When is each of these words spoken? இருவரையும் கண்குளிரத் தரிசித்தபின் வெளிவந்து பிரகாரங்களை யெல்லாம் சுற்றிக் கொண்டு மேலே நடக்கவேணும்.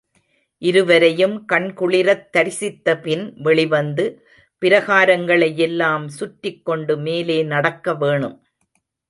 இருவரையும் 0.61 1.35
கண்குளிரத் 1.53 2.23
தரிசித்தபின் 2.37 3.33
வெளிவந்து 3.35 4.05
பிரகாரங்களை 4.61 5.49
யெல்லாம் 5.61 6.07
சுற்றிக் 6.07 6.65
கொண்டு 6.65 6.97
மேலே 6.97 7.43
நடக்கவேணும். 7.43 8.37